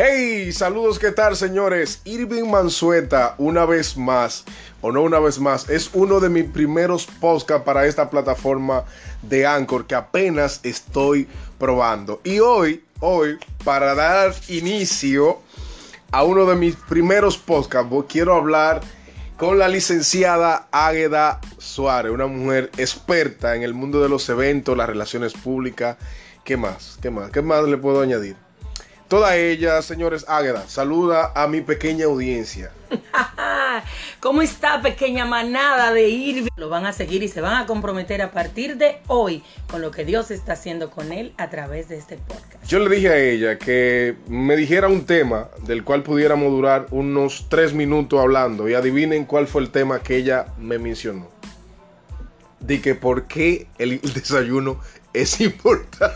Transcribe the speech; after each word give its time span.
Hey, 0.00 0.52
saludos, 0.52 0.96
¿qué 0.96 1.10
tal, 1.10 1.34
señores? 1.34 2.02
Irving 2.04 2.48
Mansueta, 2.48 3.34
una 3.36 3.64
vez 3.64 3.96
más, 3.96 4.44
o 4.80 4.92
no 4.92 5.02
una 5.02 5.18
vez 5.18 5.40
más, 5.40 5.68
es 5.68 5.90
uno 5.92 6.20
de 6.20 6.28
mis 6.28 6.44
primeros 6.44 7.04
podcasts 7.04 7.64
para 7.64 7.84
esta 7.84 8.08
plataforma 8.08 8.84
de 9.22 9.44
Anchor 9.44 9.88
que 9.88 9.96
apenas 9.96 10.60
estoy 10.62 11.26
probando. 11.58 12.20
Y 12.22 12.38
hoy, 12.38 12.84
hoy, 13.00 13.40
para 13.64 13.96
dar 13.96 14.32
inicio 14.46 15.40
a 16.12 16.22
uno 16.22 16.46
de 16.46 16.54
mis 16.54 16.76
primeros 16.76 17.36
podcasts, 17.36 17.92
quiero 18.08 18.36
hablar 18.36 18.80
con 19.36 19.58
la 19.58 19.66
licenciada 19.66 20.68
Águeda 20.70 21.40
Suárez, 21.58 22.12
una 22.12 22.28
mujer 22.28 22.70
experta 22.76 23.56
en 23.56 23.64
el 23.64 23.74
mundo 23.74 24.00
de 24.00 24.08
los 24.08 24.28
eventos, 24.28 24.76
las 24.76 24.88
relaciones 24.88 25.32
públicas. 25.32 25.96
¿Qué 26.44 26.56
más? 26.56 27.00
¿Qué 27.02 27.10
más? 27.10 27.32
¿Qué 27.32 27.42
más 27.42 27.64
le 27.64 27.78
puedo 27.78 28.00
añadir? 28.00 28.47
Toda 29.08 29.36
ella, 29.36 29.80
señores 29.80 30.26
Águeda, 30.28 30.68
saluda 30.68 31.32
a 31.34 31.48
mi 31.48 31.62
pequeña 31.62 32.04
audiencia. 32.04 32.70
¿Cómo 34.20 34.42
está 34.42 34.82
pequeña 34.82 35.24
manada 35.24 35.94
de 35.94 36.10
Irving? 36.10 36.50
Lo 36.56 36.68
van 36.68 36.84
a 36.84 36.92
seguir 36.92 37.22
y 37.22 37.28
se 37.28 37.40
van 37.40 37.54
a 37.54 37.64
comprometer 37.64 38.20
a 38.20 38.32
partir 38.32 38.76
de 38.76 38.98
hoy 39.06 39.42
con 39.70 39.80
lo 39.80 39.92
que 39.92 40.04
Dios 40.04 40.30
está 40.30 40.52
haciendo 40.52 40.90
con 40.90 41.10
él 41.10 41.32
a 41.38 41.48
través 41.48 41.88
de 41.88 41.96
este 41.96 42.18
podcast. 42.18 42.62
Yo 42.66 42.80
le 42.80 42.94
dije 42.94 43.08
a 43.08 43.16
ella 43.16 43.58
que 43.58 44.16
me 44.26 44.56
dijera 44.56 44.88
un 44.88 45.06
tema 45.06 45.48
del 45.62 45.84
cual 45.84 46.02
pudiéramos 46.02 46.50
durar 46.50 46.86
unos 46.90 47.46
tres 47.48 47.72
minutos 47.72 48.20
hablando 48.20 48.68
y 48.68 48.74
adivinen 48.74 49.24
cuál 49.24 49.46
fue 49.46 49.62
el 49.62 49.70
tema 49.70 50.00
que 50.02 50.16
ella 50.16 50.48
me 50.58 50.78
mencionó. 50.78 51.30
De 52.60 52.82
que 52.82 52.94
por 52.94 53.26
qué 53.26 53.68
el 53.78 54.02
desayuno 54.02 54.80
es 55.14 55.40
importante. 55.40 56.14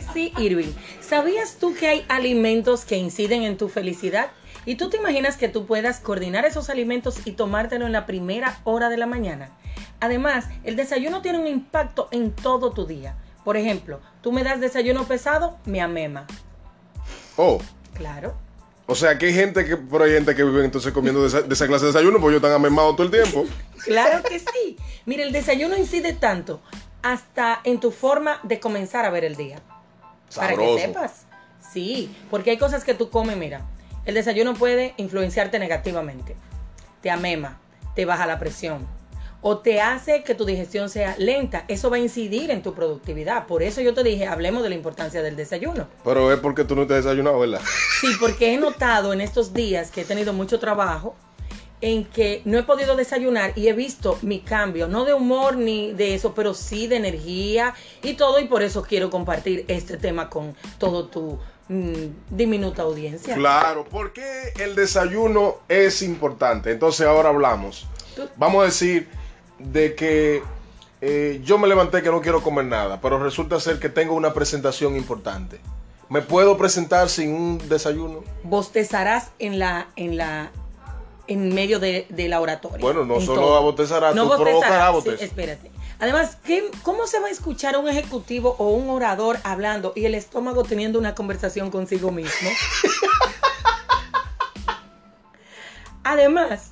Sí, 0.00 0.32
Irving. 0.38 0.72
¿Sabías 1.00 1.56
tú 1.58 1.74
que 1.74 1.88
hay 1.88 2.04
alimentos 2.08 2.84
que 2.84 2.96
inciden 2.96 3.42
en 3.42 3.56
tu 3.56 3.68
felicidad? 3.68 4.30
¿Y 4.64 4.74
tú 4.74 4.90
te 4.90 4.96
imaginas 4.96 5.36
que 5.36 5.48
tú 5.48 5.66
puedas 5.66 6.00
coordinar 6.00 6.44
esos 6.44 6.70
alimentos 6.70 7.20
y 7.24 7.32
tomártelo 7.32 7.86
en 7.86 7.92
la 7.92 8.06
primera 8.06 8.60
hora 8.64 8.88
de 8.88 8.96
la 8.96 9.06
mañana? 9.06 9.50
Además, 10.00 10.46
el 10.64 10.76
desayuno 10.76 11.22
tiene 11.22 11.38
un 11.38 11.46
impacto 11.46 12.08
en 12.10 12.32
todo 12.32 12.72
tu 12.72 12.86
día. 12.86 13.16
Por 13.44 13.56
ejemplo, 13.56 14.00
tú 14.22 14.32
me 14.32 14.42
das 14.42 14.60
desayuno 14.60 15.04
pesado, 15.06 15.58
me 15.66 15.80
amema. 15.80 16.26
Oh. 17.36 17.60
Claro. 17.94 18.34
O 18.86 18.94
sea, 18.94 19.18
que 19.18 19.26
hay 19.26 19.34
gente 19.34 19.64
que, 19.64 19.76
por 19.76 20.02
hay 20.02 20.12
gente 20.12 20.34
que 20.34 20.44
vive 20.44 20.64
entonces 20.64 20.92
comiendo 20.92 21.22
de 21.22 21.28
esa, 21.28 21.66
clase 21.66 21.86
de 21.86 21.92
desayuno, 21.92 22.20
pues 22.20 22.32
yo 22.32 22.36
están 22.36 22.52
amemados 22.52 22.96
todo 22.96 23.06
el 23.06 23.12
tiempo. 23.12 23.44
claro 23.84 24.22
que 24.22 24.38
sí. 24.38 24.76
Mire, 25.06 25.24
el 25.24 25.32
desayuno 25.32 25.76
incide 25.76 26.12
tanto 26.12 26.60
hasta 27.02 27.60
en 27.64 27.78
tu 27.78 27.90
forma 27.90 28.40
de 28.42 28.60
comenzar 28.60 29.04
a 29.04 29.10
ver 29.10 29.24
el 29.24 29.36
día. 29.36 29.60
Para 30.34 30.56
que 30.56 30.78
sepas. 30.78 31.26
Sí, 31.72 32.14
porque 32.30 32.50
hay 32.50 32.58
cosas 32.58 32.84
que 32.84 32.94
tú 32.94 33.10
comes, 33.10 33.36
mira. 33.36 33.66
El 34.04 34.14
desayuno 34.14 34.54
puede 34.54 34.94
influenciarte 34.96 35.58
negativamente. 35.58 36.36
Te 37.02 37.10
amema, 37.10 37.58
te 37.94 38.04
baja 38.04 38.26
la 38.26 38.38
presión 38.38 38.86
o 39.48 39.58
te 39.58 39.80
hace 39.80 40.24
que 40.24 40.34
tu 40.34 40.44
digestión 40.44 40.88
sea 40.88 41.14
lenta. 41.18 41.64
Eso 41.68 41.88
va 41.88 41.96
a 41.96 42.00
incidir 42.00 42.50
en 42.50 42.62
tu 42.62 42.74
productividad. 42.74 43.46
Por 43.46 43.62
eso 43.62 43.80
yo 43.80 43.94
te 43.94 44.02
dije, 44.02 44.26
hablemos 44.26 44.62
de 44.64 44.70
la 44.70 44.74
importancia 44.74 45.22
del 45.22 45.36
desayuno. 45.36 45.86
Pero 46.04 46.32
es 46.32 46.40
porque 46.40 46.64
tú 46.64 46.74
no 46.74 46.86
te 46.86 46.94
has 46.94 47.04
desayunado, 47.04 47.38
¿verdad? 47.38 47.60
Sí, 48.00 48.08
porque 48.18 48.54
he 48.54 48.58
notado 48.58 49.12
en 49.12 49.20
estos 49.20 49.54
días 49.54 49.90
que 49.92 50.00
he 50.00 50.04
tenido 50.04 50.32
mucho 50.32 50.58
trabajo 50.58 51.14
en 51.80 52.04
que 52.04 52.42
no 52.44 52.58
he 52.58 52.62
podido 52.62 52.96
desayunar 52.96 53.52
y 53.56 53.68
he 53.68 53.72
visto 53.72 54.18
mi 54.22 54.40
cambio, 54.40 54.88
no 54.88 55.04
de 55.04 55.14
humor 55.14 55.56
ni 55.56 55.92
de 55.92 56.14
eso, 56.14 56.34
pero 56.34 56.54
sí 56.54 56.86
de 56.86 56.96
energía 56.96 57.74
y 58.02 58.14
todo, 58.14 58.40
y 58.40 58.46
por 58.46 58.62
eso 58.62 58.82
quiero 58.82 59.10
compartir 59.10 59.64
este 59.68 59.96
tema 59.96 60.30
con 60.30 60.56
todo 60.78 61.06
tu 61.06 61.38
mm, 61.68 62.06
diminuta 62.30 62.82
audiencia. 62.82 63.34
Claro, 63.34 63.86
porque 63.90 64.52
el 64.58 64.74
desayuno 64.74 65.56
es 65.68 66.02
importante. 66.02 66.70
Entonces 66.70 67.06
ahora 67.06 67.28
hablamos. 67.28 67.86
Vamos 68.36 68.62
a 68.62 68.66
decir 68.66 69.08
de 69.58 69.94
que 69.94 70.42
eh, 71.02 71.40
yo 71.44 71.58
me 71.58 71.68
levanté 71.68 72.02
que 72.02 72.10
no 72.10 72.22
quiero 72.22 72.42
comer 72.42 72.64
nada, 72.64 73.00
pero 73.02 73.18
resulta 73.18 73.60
ser 73.60 73.78
que 73.78 73.90
tengo 73.90 74.14
una 74.14 74.32
presentación 74.32 74.96
importante. 74.96 75.60
¿Me 76.08 76.22
puedo 76.22 76.56
presentar 76.56 77.08
sin 77.08 77.34
un 77.34 77.68
desayuno? 77.68 78.22
Bostezarás 78.44 79.30
en 79.38 79.58
la, 79.58 79.88
en 79.96 80.16
la 80.16 80.52
en 81.28 81.54
medio 81.54 81.78
de, 81.78 82.06
la 82.28 82.40
oratoria. 82.40 82.78
Bueno, 82.78 83.04
no 83.04 83.20
solo 83.20 83.56
a 83.56 83.60
botezar, 83.60 84.14
no 84.14 84.36
sí, 85.02 85.10
espérate. 85.20 85.70
Además, 85.98 86.36
¿qué, 86.44 86.70
¿cómo 86.82 87.06
se 87.06 87.20
va 87.20 87.28
a 87.28 87.30
escuchar 87.30 87.76
un 87.78 87.88
ejecutivo 87.88 88.54
o 88.58 88.68
un 88.70 88.90
orador 88.90 89.38
hablando 89.44 89.92
y 89.96 90.04
el 90.04 90.14
estómago 90.14 90.62
teniendo 90.62 90.98
una 90.98 91.14
conversación 91.14 91.70
consigo 91.70 92.10
mismo? 92.10 92.50
Además, 96.04 96.70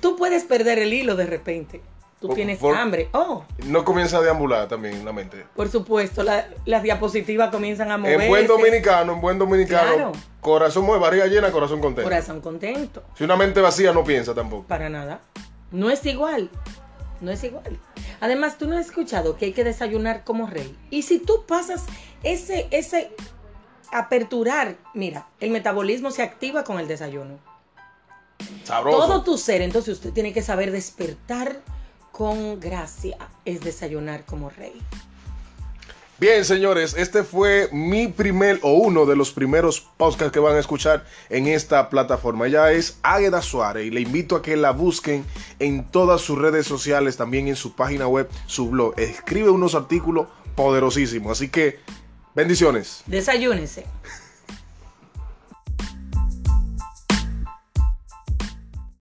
tú 0.00 0.16
puedes 0.16 0.44
perder 0.44 0.78
el 0.78 0.92
hilo 0.92 1.14
de 1.16 1.26
repente. 1.26 1.80
Tú 2.20 2.28
tienes 2.34 2.62
hambre. 2.62 3.08
Oh. 3.12 3.44
No 3.64 3.82
comienza 3.82 4.18
a 4.18 4.20
deambular 4.20 4.68
también 4.68 5.04
la 5.06 5.12
mente. 5.12 5.46
Por 5.56 5.70
supuesto, 5.70 6.22
las 6.22 6.82
diapositivas 6.82 7.50
comienzan 7.50 7.90
a 7.90 7.96
moverse. 7.96 8.24
En 8.24 8.30
buen 8.30 8.46
dominicano, 8.46 9.14
en 9.14 9.20
buen 9.22 9.38
dominicano. 9.38 10.12
Corazón 10.42 10.84
mueve, 10.84 11.00
barriga 11.02 11.26
llena, 11.26 11.50
corazón 11.50 11.80
contento. 11.80 12.08
Corazón 12.08 12.42
contento. 12.42 13.02
Si 13.16 13.24
una 13.24 13.36
mente 13.36 13.62
vacía 13.62 13.92
no 13.92 14.04
piensa 14.04 14.34
tampoco. 14.34 14.66
Para 14.66 14.90
nada. 14.90 15.20
No 15.70 15.88
es 15.88 16.04
igual. 16.04 16.50
No 17.22 17.30
es 17.30 17.42
igual. 17.42 17.78
Además, 18.20 18.58
tú 18.58 18.66
no 18.66 18.76
has 18.76 18.86
escuchado 18.86 19.36
que 19.38 19.46
hay 19.46 19.52
que 19.52 19.64
desayunar 19.64 20.22
como 20.24 20.46
rey. 20.46 20.76
Y 20.90 21.02
si 21.02 21.20
tú 21.20 21.44
pasas 21.46 21.86
ese, 22.22 22.68
ese 22.70 23.12
aperturar, 23.92 24.76
mira, 24.92 25.26
el 25.40 25.50
metabolismo 25.50 26.10
se 26.10 26.22
activa 26.22 26.64
con 26.64 26.78
el 26.80 26.86
desayuno. 26.86 27.38
Sabroso. 28.64 28.98
Todo 28.98 29.22
tu 29.22 29.38
ser, 29.38 29.62
entonces 29.62 29.94
usted 29.94 30.12
tiene 30.12 30.32
que 30.34 30.42
saber 30.42 30.70
despertar 30.70 31.60
con 32.20 32.60
gracia 32.60 33.16
es 33.46 33.62
desayunar 33.62 34.26
como 34.26 34.50
rey. 34.50 34.74
Bien, 36.18 36.44
señores, 36.44 36.94
este 36.98 37.24
fue 37.24 37.70
mi 37.72 38.08
primer 38.08 38.58
o 38.60 38.74
uno 38.74 39.06
de 39.06 39.16
los 39.16 39.32
primeros 39.32 39.80
podcasts 39.96 40.30
que 40.30 40.38
van 40.38 40.54
a 40.54 40.58
escuchar 40.58 41.06
en 41.30 41.46
esta 41.46 41.88
plataforma. 41.88 42.46
Ella 42.46 42.72
es 42.72 42.98
Águeda 43.02 43.40
Suárez 43.40 43.86
y 43.86 43.90
le 43.90 44.02
invito 44.02 44.36
a 44.36 44.42
que 44.42 44.58
la 44.58 44.72
busquen 44.72 45.24
en 45.60 45.90
todas 45.90 46.20
sus 46.20 46.36
redes 46.36 46.66
sociales, 46.66 47.16
también 47.16 47.48
en 47.48 47.56
su 47.56 47.74
página 47.74 48.06
web, 48.06 48.28
su 48.44 48.68
blog. 48.68 49.00
Escribe 49.00 49.48
unos 49.48 49.74
artículos 49.74 50.28
poderosísimos, 50.56 51.38
así 51.38 51.48
que 51.48 51.78
bendiciones. 52.34 53.02
Desayúnese. 53.06 53.86